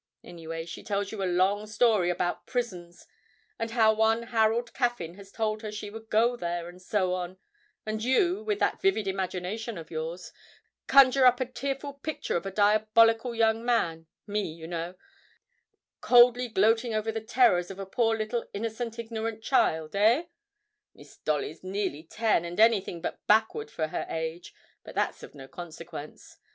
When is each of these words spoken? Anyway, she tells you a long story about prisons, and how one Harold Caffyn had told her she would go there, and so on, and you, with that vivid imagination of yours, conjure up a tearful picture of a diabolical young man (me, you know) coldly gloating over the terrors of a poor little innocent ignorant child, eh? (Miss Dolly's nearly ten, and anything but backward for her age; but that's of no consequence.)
Anyway, 0.23 0.65
she 0.65 0.81
tells 0.81 1.11
you 1.11 1.21
a 1.21 1.25
long 1.31 1.67
story 1.67 2.09
about 2.09 2.47
prisons, 2.47 3.05
and 3.59 3.69
how 3.69 3.93
one 3.93 4.23
Harold 4.23 4.73
Caffyn 4.73 5.13
had 5.13 5.31
told 5.31 5.61
her 5.61 5.71
she 5.71 5.91
would 5.91 6.09
go 6.09 6.35
there, 6.35 6.67
and 6.67 6.81
so 6.81 7.13
on, 7.13 7.37
and 7.85 8.03
you, 8.03 8.41
with 8.41 8.57
that 8.57 8.81
vivid 8.81 9.07
imagination 9.07 9.77
of 9.77 9.91
yours, 9.91 10.33
conjure 10.87 11.27
up 11.27 11.39
a 11.39 11.45
tearful 11.45 11.93
picture 11.93 12.35
of 12.35 12.47
a 12.47 12.51
diabolical 12.51 13.35
young 13.35 13.63
man 13.63 14.07
(me, 14.25 14.41
you 14.51 14.65
know) 14.65 14.95
coldly 15.99 16.47
gloating 16.47 16.95
over 16.95 17.11
the 17.11 17.21
terrors 17.21 17.69
of 17.69 17.77
a 17.77 17.85
poor 17.85 18.17
little 18.17 18.43
innocent 18.55 18.97
ignorant 18.97 19.43
child, 19.43 19.95
eh? 19.95 20.23
(Miss 20.95 21.17
Dolly's 21.17 21.63
nearly 21.63 22.01
ten, 22.01 22.43
and 22.43 22.59
anything 22.59 23.01
but 23.01 23.19
backward 23.27 23.69
for 23.69 23.89
her 23.89 24.07
age; 24.09 24.51
but 24.83 24.95
that's 24.95 25.21
of 25.21 25.35
no 25.35 25.47
consequence.) 25.47 26.37